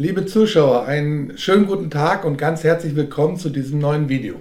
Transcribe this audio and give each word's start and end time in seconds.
Liebe 0.00 0.26
Zuschauer, 0.26 0.86
einen 0.86 1.36
schönen 1.38 1.66
guten 1.66 1.90
Tag 1.90 2.24
und 2.24 2.36
ganz 2.36 2.62
herzlich 2.62 2.94
willkommen 2.94 3.36
zu 3.36 3.50
diesem 3.50 3.80
neuen 3.80 4.08
Video. 4.08 4.36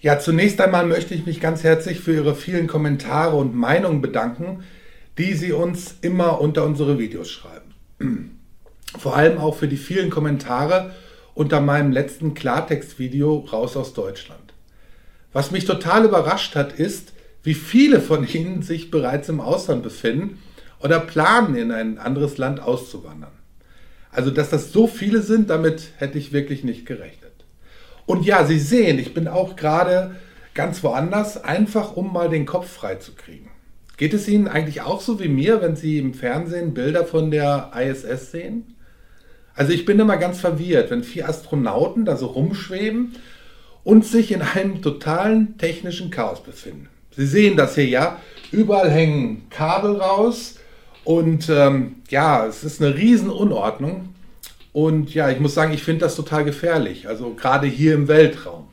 Ja, 0.00 0.18
zunächst 0.18 0.62
einmal 0.62 0.86
möchte 0.86 1.12
ich 1.12 1.26
mich 1.26 1.42
ganz 1.42 1.62
herzlich 1.62 2.00
für 2.00 2.14
Ihre 2.14 2.34
vielen 2.34 2.66
Kommentare 2.66 3.36
und 3.36 3.54
Meinungen 3.54 4.00
bedanken, 4.00 4.64
die 5.18 5.34
Sie 5.34 5.52
uns 5.52 5.96
immer 6.00 6.40
unter 6.40 6.64
unsere 6.64 6.98
Videos 6.98 7.30
schreiben. 7.30 8.30
Vor 8.98 9.14
allem 9.14 9.36
auch 9.36 9.56
für 9.56 9.68
die 9.68 9.76
vielen 9.76 10.08
Kommentare 10.08 10.94
unter 11.34 11.60
meinem 11.60 11.92
letzten 11.92 12.32
Klartext-Video 12.32 13.40
Raus 13.52 13.76
aus 13.76 13.92
Deutschland. 13.92 14.54
Was 15.34 15.50
mich 15.50 15.66
total 15.66 16.06
überrascht 16.06 16.56
hat, 16.56 16.72
ist, 16.72 17.12
wie 17.42 17.52
viele 17.52 18.00
von 18.00 18.26
Ihnen 18.26 18.62
sich 18.62 18.90
bereits 18.90 19.28
im 19.28 19.42
Ausland 19.42 19.82
befinden 19.82 20.38
oder 20.82 20.98
planen, 20.98 21.56
in 21.56 21.72
ein 21.72 21.98
anderes 21.98 22.38
Land 22.38 22.60
auszuwandern. 22.60 23.39
Also, 24.12 24.30
dass 24.30 24.50
das 24.50 24.72
so 24.72 24.86
viele 24.86 25.22
sind, 25.22 25.50
damit 25.50 25.92
hätte 25.98 26.18
ich 26.18 26.32
wirklich 26.32 26.64
nicht 26.64 26.86
gerechnet. 26.86 27.30
Und 28.06 28.24
ja, 28.24 28.44
Sie 28.44 28.58
sehen, 28.58 28.98
ich 28.98 29.14
bin 29.14 29.28
auch 29.28 29.56
gerade 29.56 30.16
ganz 30.54 30.82
woanders, 30.82 31.42
einfach 31.44 31.96
um 31.96 32.12
mal 32.12 32.28
den 32.28 32.46
Kopf 32.46 32.68
frei 32.68 32.96
zu 32.96 33.12
kriegen. 33.12 33.50
Geht 33.96 34.14
es 34.14 34.28
Ihnen 34.28 34.48
eigentlich 34.48 34.80
auch 34.80 35.00
so 35.00 35.20
wie 35.20 35.28
mir, 35.28 35.60
wenn 35.60 35.76
Sie 35.76 35.98
im 35.98 36.14
Fernsehen 36.14 36.74
Bilder 36.74 37.04
von 37.04 37.30
der 37.30 37.70
ISS 37.76 38.30
sehen? 38.30 38.74
Also 39.54 39.72
ich 39.72 39.84
bin 39.84 39.98
immer 39.98 40.16
ganz 40.16 40.40
verwirrt, 40.40 40.90
wenn 40.90 41.04
vier 41.04 41.28
Astronauten 41.28 42.04
da 42.04 42.16
so 42.16 42.26
rumschweben 42.26 43.16
und 43.84 44.06
sich 44.06 44.32
in 44.32 44.42
einem 44.42 44.80
totalen 44.82 45.58
technischen 45.58 46.10
Chaos 46.10 46.42
befinden. 46.42 46.88
Sie 47.14 47.26
sehen 47.26 47.56
das 47.56 47.74
hier 47.74 47.88
ja, 47.88 48.20
überall 48.52 48.90
hängen 48.90 49.48
Kabel 49.50 49.96
raus, 49.96 50.59
und 51.10 51.48
ähm, 51.48 51.96
ja, 52.08 52.46
es 52.46 52.62
ist 52.62 52.80
eine 52.80 52.94
Riesenunordnung. 52.94 54.14
Und 54.72 55.12
ja, 55.12 55.28
ich 55.28 55.40
muss 55.40 55.54
sagen, 55.54 55.72
ich 55.72 55.82
finde 55.82 56.04
das 56.04 56.14
total 56.14 56.44
gefährlich. 56.44 57.08
Also 57.08 57.34
gerade 57.34 57.66
hier 57.66 57.94
im 57.94 58.06
Weltraum. 58.06 58.68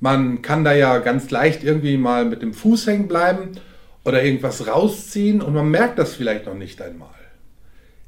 Man 0.00 0.40
kann 0.40 0.64
da 0.64 0.72
ja 0.72 0.96
ganz 1.00 1.30
leicht 1.30 1.62
irgendwie 1.62 1.98
mal 1.98 2.24
mit 2.24 2.40
dem 2.40 2.54
Fuß 2.54 2.86
hängen 2.86 3.08
bleiben 3.08 3.50
oder 4.06 4.24
irgendwas 4.24 4.66
rausziehen 4.66 5.42
und 5.42 5.52
man 5.52 5.70
merkt 5.70 5.98
das 5.98 6.14
vielleicht 6.14 6.46
noch 6.46 6.54
nicht 6.54 6.80
einmal. 6.80 7.10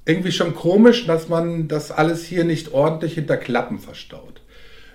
Irgendwie 0.07 0.33
schon 0.33 0.55
komisch, 0.55 1.07
dass 1.07 1.29
man 1.29 1.69
das 1.69 1.91
alles 1.93 2.25
hier 2.25 2.45
nicht 2.45 2.73
ordentlich 2.73 3.13
hinter 3.17 3.37
Klappen 3.37 3.81
verstaut. 3.81 4.41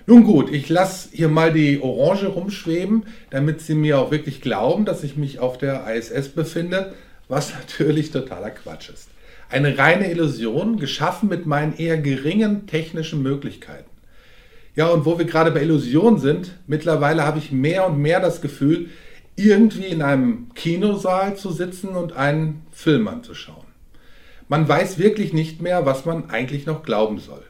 Nun 0.04 0.24
gut, 0.24 0.52
ich 0.52 0.68
lasse 0.68 1.10
hier 1.12 1.28
mal 1.28 1.52
die 1.52 1.80
Orange 1.80 2.26
rumschweben, 2.26 3.04
damit 3.30 3.60
Sie 3.60 3.76
mir 3.76 4.00
auch 4.00 4.10
wirklich 4.10 4.40
glauben, 4.40 4.84
dass 4.84 5.04
ich 5.04 5.16
mich 5.16 5.38
auf 5.38 5.58
der 5.58 5.86
ISS 5.94 6.30
befinde 6.30 6.92
was 7.28 7.52
natürlich 7.58 8.10
totaler 8.10 8.50
Quatsch 8.50 8.90
ist. 8.90 9.08
Eine 9.50 9.78
reine 9.78 10.10
Illusion, 10.10 10.78
geschaffen 10.78 11.28
mit 11.28 11.46
meinen 11.46 11.76
eher 11.76 11.98
geringen 11.98 12.66
technischen 12.66 13.22
Möglichkeiten. 13.22 13.88
Ja, 14.76 14.88
und 14.88 15.06
wo 15.06 15.18
wir 15.18 15.24
gerade 15.24 15.50
bei 15.50 15.62
Illusionen 15.62 16.20
sind, 16.20 16.52
mittlerweile 16.66 17.24
habe 17.24 17.38
ich 17.38 17.50
mehr 17.50 17.86
und 17.86 17.98
mehr 17.98 18.20
das 18.20 18.40
Gefühl, 18.40 18.90
irgendwie 19.36 19.86
in 19.86 20.02
einem 20.02 20.52
Kinosaal 20.54 21.36
zu 21.36 21.50
sitzen 21.50 21.90
und 21.90 22.12
einen 22.12 22.66
Film 22.72 23.08
anzuschauen. 23.08 23.66
Man 24.48 24.68
weiß 24.68 24.98
wirklich 24.98 25.32
nicht 25.32 25.60
mehr, 25.60 25.84
was 25.84 26.04
man 26.04 26.30
eigentlich 26.30 26.66
noch 26.66 26.82
glauben 26.82 27.18
soll. 27.18 27.42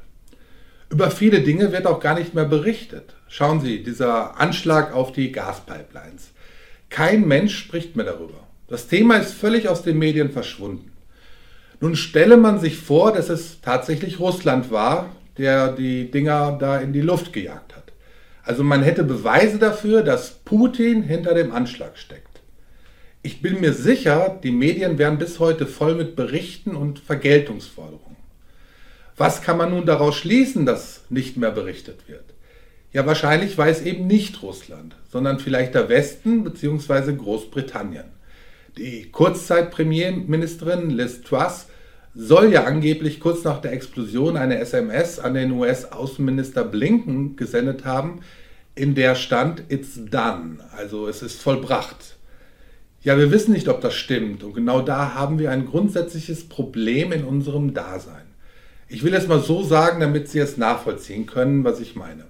Über 0.90 1.10
viele 1.10 1.42
Dinge 1.42 1.70
wird 1.70 1.86
auch 1.86 2.00
gar 2.00 2.18
nicht 2.18 2.34
mehr 2.34 2.44
berichtet. 2.44 3.14
Schauen 3.28 3.60
Sie, 3.60 3.82
dieser 3.82 4.40
Anschlag 4.40 4.94
auf 4.94 5.12
die 5.12 5.32
Gaspipelines. 5.32 6.30
Kein 6.88 7.28
Mensch 7.28 7.56
spricht 7.58 7.94
mehr 7.94 8.06
darüber. 8.06 8.47
Das 8.68 8.86
Thema 8.86 9.16
ist 9.16 9.32
völlig 9.32 9.68
aus 9.68 9.82
den 9.82 9.98
Medien 9.98 10.30
verschwunden. 10.30 10.92
Nun 11.80 11.96
stelle 11.96 12.36
man 12.36 12.60
sich 12.60 12.76
vor, 12.76 13.12
dass 13.12 13.30
es 13.30 13.60
tatsächlich 13.62 14.20
Russland 14.20 14.70
war, 14.70 15.16
der 15.38 15.72
die 15.72 16.10
Dinger 16.10 16.58
da 16.60 16.78
in 16.78 16.92
die 16.92 17.00
Luft 17.00 17.32
gejagt 17.32 17.74
hat. 17.74 17.92
Also 18.42 18.64
man 18.64 18.82
hätte 18.82 19.04
Beweise 19.04 19.58
dafür, 19.58 20.02
dass 20.02 20.32
Putin 20.44 21.02
hinter 21.02 21.34
dem 21.34 21.52
Anschlag 21.52 21.96
steckt. 21.96 22.40
Ich 23.22 23.40
bin 23.40 23.60
mir 23.60 23.72
sicher, 23.72 24.38
die 24.42 24.50
Medien 24.50 24.98
wären 24.98 25.18
bis 25.18 25.38
heute 25.38 25.66
voll 25.66 25.94
mit 25.94 26.14
Berichten 26.14 26.76
und 26.76 26.98
Vergeltungsforderungen. 26.98 28.16
Was 29.16 29.42
kann 29.42 29.58
man 29.58 29.70
nun 29.70 29.86
daraus 29.86 30.16
schließen, 30.16 30.66
dass 30.66 31.02
nicht 31.08 31.36
mehr 31.36 31.50
berichtet 31.50 32.08
wird? 32.08 32.24
Ja, 32.92 33.06
wahrscheinlich 33.06 33.56
weiß 33.56 33.82
eben 33.82 34.06
nicht 34.06 34.42
Russland, 34.42 34.96
sondern 35.10 35.40
vielleicht 35.40 35.74
der 35.74 35.88
Westen 35.88 36.44
bzw. 36.44 37.14
Großbritannien. 37.14 38.17
Die 38.78 39.10
Kurzzeitpremierministerin 39.10 40.90
Liz 40.90 41.22
Truss 41.22 41.66
soll 42.14 42.52
ja 42.52 42.62
angeblich 42.62 43.18
kurz 43.18 43.42
nach 43.42 43.60
der 43.60 43.72
Explosion 43.72 44.36
eine 44.36 44.60
SMS 44.60 45.18
an 45.18 45.34
den 45.34 45.50
US-Außenminister 45.50 46.62
Blinken 46.62 47.34
gesendet 47.34 47.84
haben, 47.84 48.20
in 48.76 48.94
der 48.94 49.16
stand 49.16 49.64
It's 49.68 49.98
done, 50.08 50.58
also 50.76 51.08
es 51.08 51.22
ist 51.22 51.42
vollbracht. 51.42 52.18
Ja, 53.02 53.18
wir 53.18 53.32
wissen 53.32 53.52
nicht, 53.52 53.66
ob 53.66 53.80
das 53.80 53.94
stimmt 53.94 54.44
und 54.44 54.54
genau 54.54 54.80
da 54.80 55.12
haben 55.12 55.40
wir 55.40 55.50
ein 55.50 55.66
grundsätzliches 55.66 56.48
Problem 56.48 57.10
in 57.10 57.24
unserem 57.24 57.74
Dasein. 57.74 58.26
Ich 58.86 59.02
will 59.02 59.12
es 59.12 59.26
mal 59.26 59.40
so 59.40 59.64
sagen, 59.64 59.98
damit 59.98 60.28
Sie 60.28 60.38
es 60.38 60.56
nachvollziehen 60.56 61.26
können, 61.26 61.64
was 61.64 61.80
ich 61.80 61.96
meine. 61.96 62.26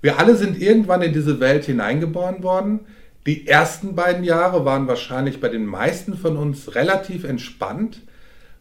Wir 0.00 0.18
alle 0.18 0.34
sind 0.34 0.60
irgendwann 0.60 1.02
in 1.02 1.12
diese 1.12 1.38
Welt 1.38 1.64
hineingeboren 1.64 2.42
worden, 2.42 2.80
die 3.26 3.46
ersten 3.46 3.94
beiden 3.94 4.24
Jahre 4.24 4.64
waren 4.64 4.88
wahrscheinlich 4.88 5.40
bei 5.40 5.48
den 5.48 5.66
meisten 5.66 6.16
von 6.16 6.36
uns 6.36 6.74
relativ 6.74 7.24
entspannt. 7.24 8.00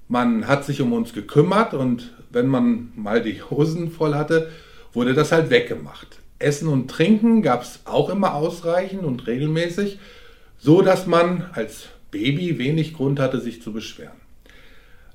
Man 0.08 0.48
hat 0.48 0.66
sich 0.66 0.82
um 0.82 0.92
uns 0.92 1.14
gekümmert 1.14 1.74
und 1.74 2.14
wenn 2.30 2.48
man 2.48 2.92
mal 2.96 3.22
die 3.22 3.42
Hosen 3.42 3.90
voll 3.90 4.16
hatte, 4.16 4.50
wurde 4.92 5.14
das 5.14 5.32
halt 5.32 5.50
weggemacht. 5.50 6.20
Essen 6.40 6.68
und 6.68 6.90
Trinken 6.90 7.42
gab 7.42 7.64
es 7.64 7.82
auch 7.86 8.10
immer 8.10 8.34
ausreichend 8.34 9.04
und 9.04 9.28
regelmäßig, 9.28 10.00
so 10.58 10.82
dass 10.82 11.06
man 11.06 11.50
als 11.54 11.88
Baby 12.12 12.58
wenig 12.58 12.94
Grund 12.94 13.20
hatte, 13.20 13.40
sich 13.40 13.62
zu 13.62 13.72
beschweren. 13.72 14.18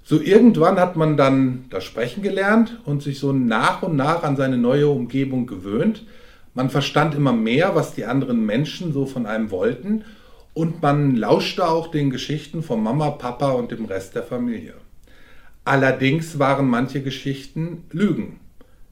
So 0.04 0.20
irgendwann 0.20 0.78
hat 0.78 0.96
man 0.96 1.16
dann 1.16 1.64
das 1.70 1.84
Sprechen 1.84 2.22
gelernt 2.22 2.78
und 2.84 3.02
sich 3.02 3.18
so 3.18 3.32
nach 3.32 3.82
und 3.82 3.96
nach 3.96 4.22
an 4.22 4.36
seine 4.36 4.58
neue 4.58 4.88
Umgebung 4.88 5.46
gewöhnt. 5.46 6.04
Man 6.54 6.70
verstand 6.70 7.14
immer 7.14 7.32
mehr, 7.32 7.74
was 7.74 7.94
die 7.94 8.04
anderen 8.04 8.46
Menschen 8.46 8.92
so 8.92 9.06
von 9.06 9.26
einem 9.26 9.50
wollten 9.50 10.04
und 10.54 10.80
man 10.82 11.16
lauschte 11.16 11.66
auch 11.66 11.88
den 11.88 12.10
Geschichten 12.10 12.62
von 12.62 12.80
Mama, 12.80 13.10
Papa 13.10 13.50
und 13.50 13.72
dem 13.72 13.86
Rest 13.86 14.14
der 14.14 14.22
Familie. 14.22 14.74
Allerdings 15.64 16.38
waren 16.38 16.68
manche 16.68 17.02
Geschichten 17.02 17.84
Lügen. 17.90 18.38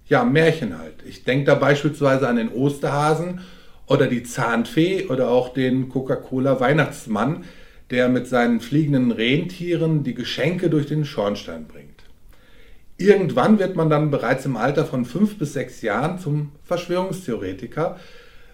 Ja, 0.08 0.24
Märchen 0.24 0.76
halt. 0.78 1.04
Ich 1.06 1.22
denke 1.22 1.44
da 1.44 1.54
beispielsweise 1.54 2.26
an 2.26 2.36
den 2.36 2.48
Osterhasen 2.48 3.40
oder 3.86 4.08
die 4.08 4.24
Zahnfee 4.24 5.06
oder 5.06 5.28
auch 5.28 5.52
den 5.52 5.88
Coca-Cola 5.88 6.58
Weihnachtsmann, 6.58 7.44
der 7.90 8.08
mit 8.08 8.26
seinen 8.26 8.60
fliegenden 8.60 9.12
Rentieren 9.12 10.02
die 10.02 10.14
Geschenke 10.14 10.68
durch 10.68 10.86
den 10.86 11.04
Schornstein 11.04 11.66
bringt. 11.66 11.91
Irgendwann 13.02 13.58
wird 13.58 13.74
man 13.74 13.90
dann 13.90 14.12
bereits 14.12 14.46
im 14.46 14.56
Alter 14.56 14.86
von 14.86 15.04
fünf 15.04 15.36
bis 15.36 15.54
sechs 15.54 15.82
Jahren 15.82 16.20
zum 16.20 16.52
Verschwörungstheoretiker, 16.62 17.98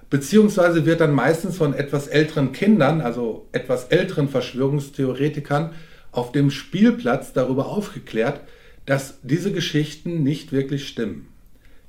beziehungsweise 0.09 0.87
wird 0.87 1.03
dann 1.03 1.13
meistens 1.13 1.59
von 1.59 1.75
etwas 1.75 2.07
älteren 2.09 2.53
Kindern, 2.53 3.03
also 3.03 3.47
etwas 3.53 3.89
älteren 3.89 4.31
Verschwörungstheoretikern, 4.31 5.75
auf 6.13 6.33
dem 6.33 6.51
Spielplatz 6.51 7.35
darüber 7.35 7.67
aufgeklärt, 7.67 8.41
dass 8.87 9.19
diese 9.23 9.53
Geschichten 9.53 10.23
nicht 10.23 10.51
wirklich 10.51 10.89
stimmen. 10.89 11.29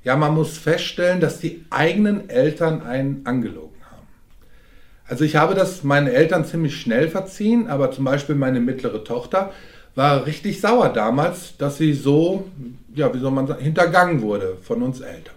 Ja, 0.04 0.16
man 0.16 0.34
muss 0.34 0.58
feststellen, 0.58 1.20
dass 1.20 1.40
die 1.40 1.64
eigenen 1.70 2.28
Eltern 2.28 2.82
einen 2.82 3.22
angelogen 3.24 3.80
haben. 3.90 4.06
Also 5.06 5.24
ich 5.24 5.36
habe 5.36 5.54
das 5.54 5.82
meinen 5.82 6.08
Eltern 6.08 6.44
ziemlich 6.44 6.78
schnell 6.78 7.08
verziehen, 7.08 7.68
aber 7.68 7.90
zum 7.90 8.04
Beispiel 8.04 8.34
meine 8.34 8.60
mittlere 8.60 9.02
Tochter 9.02 9.50
war 9.94 10.26
richtig 10.26 10.60
sauer 10.60 10.90
damals, 10.90 11.56
dass 11.58 11.78
sie 11.78 11.92
so, 11.92 12.48
ja, 12.94 13.12
wie 13.12 13.18
soll 13.18 13.30
man 13.30 13.46
sagen, 13.46 13.62
hintergangen 13.62 14.22
wurde 14.22 14.56
von 14.62 14.82
uns 14.82 15.00
Eltern. 15.00 15.34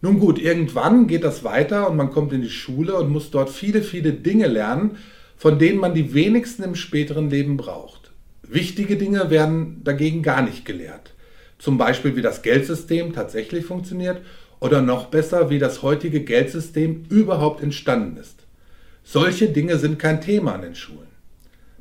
Nun 0.00 0.18
gut, 0.18 0.38
irgendwann 0.38 1.06
geht 1.06 1.24
das 1.24 1.44
weiter 1.44 1.88
und 1.88 1.96
man 1.96 2.10
kommt 2.10 2.32
in 2.32 2.42
die 2.42 2.50
Schule 2.50 2.94
und 2.96 3.10
muss 3.10 3.30
dort 3.30 3.50
viele, 3.50 3.82
viele 3.82 4.12
Dinge 4.12 4.46
lernen, 4.48 4.98
von 5.36 5.58
denen 5.58 5.78
man 5.78 5.94
die 5.94 6.14
wenigsten 6.14 6.62
im 6.62 6.74
späteren 6.74 7.30
Leben 7.30 7.56
braucht. 7.56 8.10
Wichtige 8.42 8.96
Dinge 8.96 9.30
werden 9.30 9.80
dagegen 9.82 10.22
gar 10.22 10.42
nicht 10.42 10.64
gelehrt. 10.64 11.14
Zum 11.58 11.78
Beispiel, 11.78 12.16
wie 12.16 12.22
das 12.22 12.42
Geldsystem 12.42 13.14
tatsächlich 13.14 13.64
funktioniert 13.64 14.20
oder 14.60 14.82
noch 14.82 15.06
besser, 15.06 15.48
wie 15.48 15.58
das 15.58 15.82
heutige 15.82 16.20
Geldsystem 16.20 17.04
überhaupt 17.08 17.62
entstanden 17.62 18.18
ist. 18.18 18.40
Solche 19.04 19.48
Dinge 19.48 19.78
sind 19.78 19.98
kein 19.98 20.20
Thema 20.20 20.54
an 20.54 20.62
den 20.62 20.74
Schulen. 20.74 21.13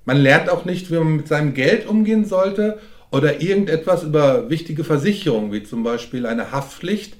Man 0.06 0.18
lernt 0.18 0.50
auch 0.50 0.66
nicht, 0.66 0.92
wie 0.92 0.96
man 0.96 1.18
mit 1.18 1.28
seinem 1.28 1.54
Geld 1.54 1.88
umgehen 1.88 2.26
sollte 2.26 2.80
oder 3.12 3.42
irgendetwas 3.42 4.04
über 4.04 4.50
wichtige 4.50 4.84
Versicherungen, 4.84 5.52
wie 5.52 5.64
zum 5.64 5.84
Beispiel 5.84 6.26
eine 6.26 6.52
Haftpflicht, 6.52 7.16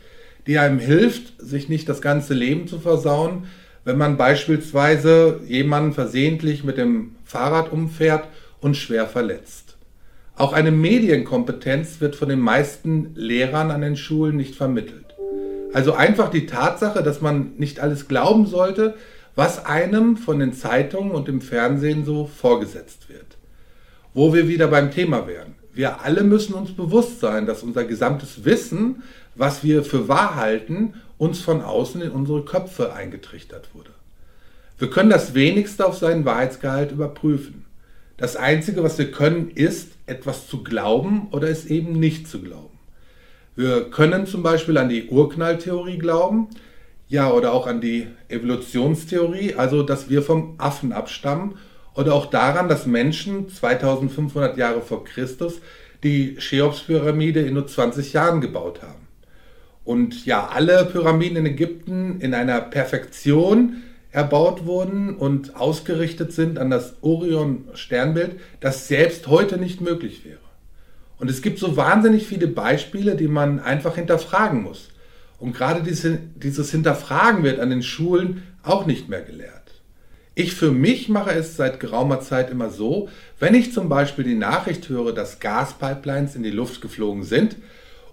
die 0.48 0.58
einem 0.58 0.80
hilft, 0.80 1.34
sich 1.42 1.70
nicht 1.70 1.88
das 1.88 2.02
ganze 2.02 2.34
Leben 2.34 2.68
zu 2.68 2.80
versauen, 2.80 3.46
wenn 3.86 3.98
man 3.98 4.18
beispielsweise 4.18 5.42
jemanden 5.48 5.94
versehentlich 5.94 6.64
mit 6.64 6.78
dem 6.78 7.16
Fahrrad 7.24 7.72
umfährt 7.72 8.28
und 8.60 8.76
schwer 8.76 9.08
verletzt. 9.08 9.78
Auch 10.36 10.54
eine 10.54 10.72
Medienkompetenz 10.72 12.02
wird 12.02 12.16
von 12.16 12.30
den 12.30 12.40
meisten 12.40 13.12
Lehrern 13.16 13.72
an 13.72 13.82
den 13.82 13.96
Schulen 13.96 14.36
nicht 14.36 14.56
vermittelt. 14.56 15.06
Also 15.74 15.94
einfach 15.94 16.30
die 16.30 16.46
Tatsache, 16.46 17.04
dass 17.04 17.22
man 17.22 17.54
nicht 17.58 17.80
alles 17.80 18.08
glauben 18.08 18.46
sollte, 18.46 18.96
was 19.36 19.66
einem 19.66 20.18
von 20.18 20.40
den 20.40 20.54
Zeitungen 20.54 21.12
und 21.12 21.28
dem 21.28 21.42
Fernsehen 21.42 22.06
so 22.06 22.26
vorgesetzt 22.28 23.10
wird. 23.10 23.38
Wo 24.14 24.34
wir 24.34 24.48
wieder 24.48 24.68
beim 24.68 24.92
Thema 24.92 25.28
wären. 25.28 25.56
Wir 25.74 26.02
alle 26.02 26.24
müssen 26.24 26.54
uns 26.54 26.72
bewusst 26.72 27.20
sein, 27.20 27.48
dass 27.48 27.64
unser 27.64 27.84
gesamtes 27.84 28.46
Wissen, 28.46 29.02
was 29.34 29.64
wir 29.64 29.84
für 29.84 30.08
wahr 30.08 30.36
halten, 30.36 30.94
uns 31.18 31.42
von 31.42 31.62
außen 31.62 32.02
in 32.02 32.12
unsere 32.12 32.46
Köpfe 32.46 32.94
eingetrichtert 32.94 33.70
wurde. 33.74 33.90
Wir 34.78 34.90
können 34.90 35.10
das 35.10 35.34
wenigste 35.34 35.86
auf 35.86 35.98
seinen 35.98 36.26
Wahrheitsgehalt 36.26 36.92
überprüfen. 36.92 37.66
Das 38.18 38.36
Einzige, 38.36 38.84
was 38.84 38.98
wir 39.00 39.12
können, 39.12 39.50
ist, 39.50 39.94
etwas 40.06 40.48
zu 40.48 40.64
glauben 40.64 41.28
oder 41.32 41.50
es 41.50 41.66
eben 41.66 41.94
nicht 42.00 42.28
zu 42.28 42.42
glauben. 42.42 42.78
Wir 43.56 43.90
können 43.90 44.28
zum 44.28 44.44
Beispiel 44.44 44.78
an 44.78 44.90
die 44.90 45.08
Urknalltheorie 45.10 45.98
glauben, 45.98 46.50
ja, 47.14 47.32
oder 47.32 47.54
auch 47.54 47.68
an 47.68 47.80
die 47.80 48.08
Evolutionstheorie, 48.28 49.54
also 49.54 49.84
dass 49.84 50.10
wir 50.10 50.24
vom 50.24 50.56
Affen 50.58 50.92
abstammen, 50.92 51.60
oder 51.94 52.16
auch 52.16 52.26
daran, 52.26 52.70
dass 52.70 52.88
Menschen 52.88 53.50
2500 53.50 54.58
Jahre 54.58 54.82
vor 54.82 55.04
Christus 55.04 55.62
die 56.02 56.38
Cheops-Pyramide 56.38 57.42
in 57.42 57.54
nur 57.54 57.68
20 57.68 58.14
Jahren 58.14 58.42
gebaut 58.42 58.82
haben. 58.82 59.08
Und 59.84 60.26
ja, 60.26 60.48
alle 60.48 60.86
Pyramiden 60.86 61.38
in 61.38 61.46
Ägypten 61.46 62.20
in 62.20 62.34
einer 62.34 62.60
Perfektion 62.62 63.84
erbaut 64.10 64.66
wurden 64.66 65.16
und 65.16 65.56
ausgerichtet 65.56 66.34
sind 66.34 66.58
an 66.58 66.72
das 66.72 66.96
Orion-Sternbild, 67.02 68.40
das 68.60 68.88
selbst 68.88 69.28
heute 69.28 69.58
nicht 69.58 69.82
möglich 69.82 70.26
wäre. 70.26 70.40
Und 71.20 71.30
es 71.30 71.44
gibt 71.44 71.60
so 71.60 71.78
wahnsinnig 71.78 72.26
viele 72.26 72.48
Beispiele, 72.48 73.16
die 73.16 73.28
man 73.28 73.60
einfach 73.60 73.98
hinterfragen 73.98 74.64
muss. 74.64 74.90
Und 75.44 75.54
gerade 75.54 75.84
diese, 75.84 76.20
dieses 76.36 76.72
Hinterfragen 76.72 77.44
wird 77.44 77.60
an 77.60 77.70
den 77.70 77.84
Schulen 77.84 78.44
auch 78.64 78.86
nicht 78.86 79.10
mehr 79.10 79.22
gelehrt. 79.22 79.82
Ich 80.36 80.54
für 80.54 80.72
mich 80.72 81.10
mache 81.10 81.32
es 81.32 81.58
seit 81.58 81.82
geraumer 81.82 82.22
Zeit 82.22 82.50
immer 82.50 82.70
so, 82.70 83.10
wenn 83.42 83.54
ich 83.54 83.74
zum 83.74 83.90
Beispiel 83.90 84.24
die 84.24 84.36
Nachricht 84.36 84.88
höre, 84.88 85.12
dass 85.12 85.42
Gaspipelines 85.42 86.38
in 86.38 86.44
die 86.44 86.50
Luft 86.50 86.80
geflogen 86.80 87.24
sind 87.24 87.58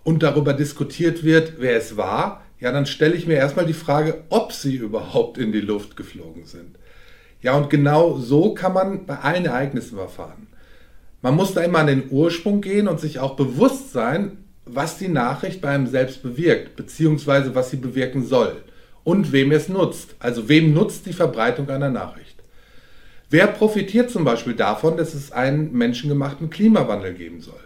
und 0.03 0.25
darüber 0.25 0.55
diskutiert 0.55 1.23
wird, 1.23 1.53
wer 1.61 1.77
es 1.77 1.97
war, 1.97 2.43
ja, 2.59 2.73
dann 2.73 2.87
stelle 2.87 3.15
ich 3.15 3.29
mir 3.29 3.37
erstmal 3.37 3.65
die 3.65 3.75
Frage, 3.75 4.25
ob 4.29 4.53
sie 4.53 4.75
überhaupt 4.75 5.39
in 5.39 5.53
die 5.53 5.61
Luft 5.61 5.97
geflogen 5.97 6.47
sind. 6.47 6.81
Ja, 7.43 7.57
und 7.57 7.71
genau 7.71 8.19
so 8.19 8.55
kann 8.55 8.73
man 8.73 9.07
bei 9.07 9.21
allen 9.21 9.47
Ereignissen 9.47 9.97
verfahren. 9.97 10.49
Man 11.23 11.37
muss 11.37 11.55
da 11.55 11.61
immer 11.61 11.79
an 11.79 11.87
den 11.87 12.11
Ursprung 12.11 12.61
gehen 12.61 12.89
und 12.89 12.99
sich 12.99 13.21
auch 13.21 13.37
bewusst 13.37 13.93
sein, 13.93 14.39
was 14.75 14.99
die 14.99 15.09
Nachricht 15.09 15.61
bei 15.61 15.71
einem 15.71 15.87
selbst 15.87 16.23
bewirkt, 16.23 16.77
beziehungsweise 16.77 17.55
was 17.55 17.71
sie 17.71 17.77
bewirken 17.77 18.25
soll 18.25 18.63
und 19.05 19.33
wem 19.33 19.53
es 19.53 19.69
nutzt. 19.69 20.15
Also 20.19 20.49
wem 20.49 20.75
nutzt 20.75 21.07
die 21.07 21.13
Verbreitung 21.13 21.69
einer 21.69 21.91
Nachricht. 21.91 22.37
Wer 23.29 23.47
profitiert 23.47 24.11
zum 24.11 24.25
Beispiel 24.25 24.55
davon, 24.55 24.97
dass 24.97 25.15
es 25.15 25.31
einen 25.31 25.73
menschengemachten 25.73 26.51
Klimawandel 26.51 27.15
geben 27.15 27.41
soll? 27.41 27.61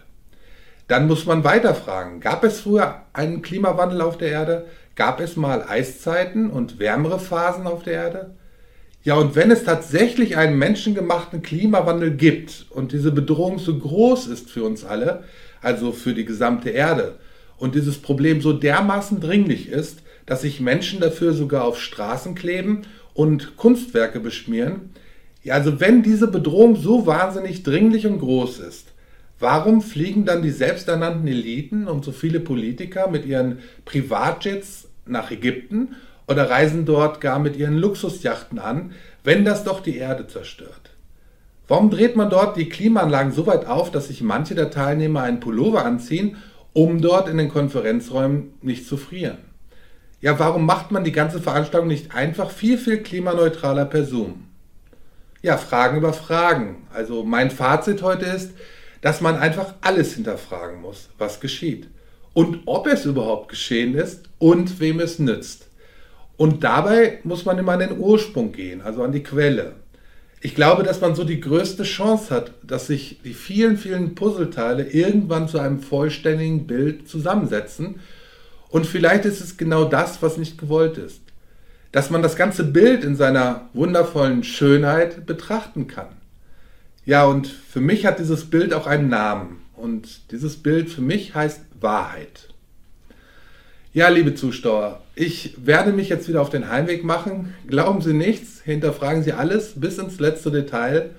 Dann 0.89 1.07
muss 1.07 1.25
man 1.25 1.45
weiter 1.45 1.75
fragen, 1.75 2.21
gab 2.21 2.45
es 2.45 2.61
früher 2.61 3.03
einen 3.15 3.41
Klimawandel 3.41 4.03
auf 4.03 4.19
der 4.19 4.29
Erde? 4.29 4.67
Gab 4.95 5.21
es 5.21 5.37
mal 5.37 5.65
Eiszeiten 5.67 6.51
und 6.51 6.79
wärmere 6.79 7.19
Phasen 7.19 7.67
auf 7.67 7.83
der 7.83 7.95
Erde? 7.95 8.35
Ja, 9.03 9.17
und 9.17 9.35
wenn 9.35 9.51
es 9.51 9.65
tatsächlich 9.65 10.37
einen 10.37 10.59
menschengemachten 10.59 11.43
Klimawandel 11.43 12.13
gibt 12.13 12.67
und 12.71 12.93
diese 12.93 13.13
Bedrohung 13.13 13.59
so 13.59 13.79
groß 13.79 14.27
ist 14.29 14.51
für 14.51 14.65
uns 14.65 14.85
alle, 14.85 15.25
also 15.65 15.93
für 15.93 16.15
die 16.15 16.25
gesamte 16.25 16.71
Erde, 16.71 17.17
und 17.57 17.75
dieses 17.75 17.99
Problem 17.99 18.41
so 18.41 18.53
dermaßen 18.53 19.21
dringlich 19.21 19.69
ist, 19.69 20.03
dass 20.27 20.43
sich 20.43 20.61
Menschen 20.61 21.01
dafür 21.01 21.33
sogar 21.33 21.65
auf 21.65 21.81
Straßen 21.81 22.35
kleben 22.35 22.83
und 23.15 23.57
Kunstwerke 23.57 24.21
beschmieren, 24.21 24.91
ja, 25.43 25.55
also 25.55 25.79
wenn 25.79 26.03
diese 26.03 26.27
Bedrohung 26.27 26.75
so 26.75 27.07
wahnsinnig 27.07 27.63
dringlich 27.63 28.07
und 28.07 28.19
groß 28.19 28.61
ist, 28.61 28.95
Warum 29.41 29.83
fliegen 29.83 30.25
dann 30.25 30.43
die 30.43 30.51
selbsternannten 30.51 31.27
Eliten 31.27 31.89
und 31.89 32.05
so 32.05 32.13
viele 32.13 32.41
Politiker 32.41 33.09
mit 33.09 33.27
ihren 33.27 33.59
Privatjets 33.85 34.89
nach 35.07 35.31
Ägypten 35.31 35.97
oder 36.29 36.49
reisen 36.49 36.87
dort 36.87 37.21
gar 37.21 37.39
mit 37.39 37.57
ihren 37.57 37.77
Luxusjachten 37.77 38.59
an, 38.59 38.93
wenn 39.25 39.45
das 39.45 39.65
doch 39.65 39.81
die 39.81 39.97
Erde 39.97 40.29
zerstört? 40.29 40.94
Warum 41.67 41.91
dreht 41.91 42.15
man 42.15 42.29
dort 42.29 42.57
die 42.57 42.69
Klimaanlagen 42.69 43.33
so 43.33 43.47
weit 43.47 43.67
auf, 43.67 43.91
dass 43.91 44.09
sich 44.09 44.21
manche 44.21 44.55
der 44.55 44.71
Teilnehmer 44.71 45.23
einen 45.23 45.41
Pullover 45.41 45.85
anziehen, 45.85 46.37
um 46.75 47.01
dort 47.01 47.29
in 47.29 47.39
den 47.39 47.49
Konferenzräumen 47.49 48.53
nicht 48.61 48.87
zu 48.87 48.99
frieren? 48.99 49.39
Ja, 50.21 50.39
warum 50.39 50.67
macht 50.67 50.91
man 50.91 51.05
die 51.05 51.13
ganze 51.13 51.41
Veranstaltung 51.41 51.89
nicht 51.89 52.15
einfach 52.15 52.51
viel, 52.51 52.77
viel 52.77 53.03
klimaneutraler 53.03 53.87
per 53.87 54.05
Zoom? 54.05 54.45
Ja, 55.43 55.57
Fragen 55.57 55.99
über 55.99 56.13
Fragen. 56.13 56.87
Also 56.93 57.25
mein 57.25 57.51
Fazit 57.51 58.03
heute 58.03 58.27
ist, 58.27 58.53
dass 59.01 59.21
man 59.21 59.37
einfach 59.37 59.75
alles 59.83 60.15
hinterfragen 60.15 60.81
muss, 60.81 61.11
was 61.19 61.41
geschieht. 61.41 61.89
Und 62.33 62.63
ob 62.67 62.87
es 62.87 63.05
überhaupt 63.05 63.49
geschehen 63.49 63.95
ist 63.95 64.29
und 64.39 64.81
wem 64.81 65.01
es 65.01 65.19
nützt. 65.19 65.69
Und 66.37 66.65
dabei 66.65 67.21
muss 67.23 67.45
man 67.45 67.59
immer 67.59 67.73
an 67.73 67.81
den 67.81 67.99
Ursprung 67.99 68.53
gehen, 68.53 68.81
also 68.81 69.03
an 69.03 69.13
die 69.13 69.23
Quelle. 69.23 69.77
Ich 70.45 70.55
glaube, 70.55 70.83
dass 70.83 71.01
man 71.01 71.15
so 71.15 71.25
die 71.25 71.41
größte 71.41 71.85
Chance 71.85 72.29
hat, 72.29 72.51
dass 72.63 72.89
sich 72.89 73.19
die 73.25 73.33
vielen, 73.33 73.79
vielen 73.79 74.15
Puzzleteile 74.15 74.83
irgendwann 74.83 75.49
zu 75.49 75.59
einem 75.59 75.81
vollständigen 75.81 76.67
Bild 76.67 77.09
zusammensetzen. 77.09 78.01
Und 78.69 78.87
vielleicht 78.87 79.25
ist 79.25 79.41
es 79.41 79.57
genau 79.57 79.87
das, 79.87 80.21
was 80.21 80.37
nicht 80.37 80.59
gewollt 80.59 80.99
ist. 80.99 81.23
Dass 81.93 82.11
man 82.11 82.21
das 82.21 82.37
ganze 82.37 82.63
Bild 82.63 83.05
in 83.05 83.17
seiner 83.17 83.71
wundervollen 83.73 84.45
Schönheit 84.45 85.25
betrachten 85.25 85.87
kann. 85.87 86.09
Ja, 87.07 87.25
und 87.25 87.47
für 87.47 87.81
mich 87.81 88.05
hat 88.05 88.19
dieses 88.19 88.45
Bild 88.45 88.75
auch 88.75 88.87
einen 88.87 89.09
Namen. 89.09 89.63
Und 89.75 90.31
dieses 90.31 90.59
Bild 90.59 90.91
für 90.91 91.01
mich 91.01 91.35
heißt 91.35 91.63
Wahrheit. 91.81 92.49
Ja, 93.95 94.09
liebe 94.09 94.35
Zuschauer, 94.35 95.01
ich 95.15 95.55
werde 95.65 95.95
mich 95.95 96.11
jetzt 96.11 96.29
wieder 96.29 96.43
auf 96.43 96.51
den 96.51 96.69
Heimweg 96.69 97.03
machen. 97.03 97.55
Glauben 97.67 98.03
Sie 98.03 98.13
nichts, 98.13 98.54
hinterfragen 98.65 99.23
Sie 99.23 99.33
alles 99.33 99.75
bis 99.77 99.99
ins 99.99 100.19
letzte 100.19 100.51
Detail. 100.51 101.11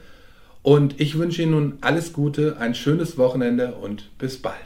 Und 0.62 1.00
ich 1.00 1.18
wünsche 1.18 1.44
Ihnen 1.44 1.52
nun 1.52 1.78
alles 1.82 2.12
Gute, 2.12 2.58
ein 2.60 2.74
schönes 2.74 3.18
Wochenende 3.18 3.76
und 3.76 4.18
bis 4.18 4.42
bald. 4.42 4.66